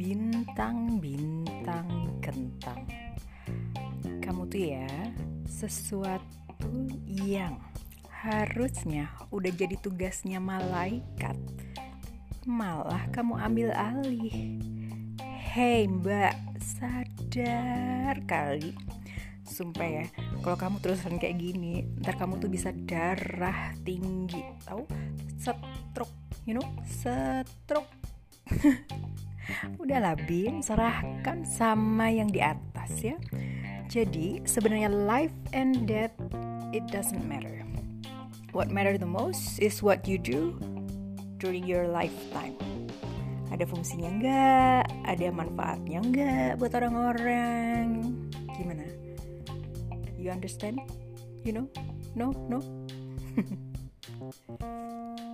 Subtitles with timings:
[0.00, 1.84] bintang-bintang
[2.24, 2.88] kentang.
[4.24, 4.88] Kamu tuh ya,
[5.44, 7.60] sesuatu yang
[8.08, 11.36] harusnya udah jadi tugasnya malaikat,
[12.48, 14.56] malah kamu ambil alih.
[15.52, 18.72] Hei mbak, sadar kali.
[19.44, 20.08] Sumpah ya,
[20.40, 24.88] kalau kamu terusan kayak gini, ntar kamu tuh bisa darah tinggi, tahu?
[25.36, 26.16] Stroke,
[26.48, 27.92] you know, stroke.
[29.82, 33.16] Udahlah Bin, serahkan sama yang di atas ya.
[33.90, 36.14] Jadi sebenarnya life and death
[36.70, 37.66] it doesn't matter.
[38.50, 40.58] What matter the most is what you do
[41.38, 42.54] during your lifetime.
[43.50, 44.84] Ada fungsinya enggak?
[45.06, 48.14] Ada manfaatnya enggak buat orang-orang?
[48.54, 48.86] Gimana?
[50.14, 50.78] You understand?
[51.42, 51.66] You know?
[52.14, 52.62] No, no.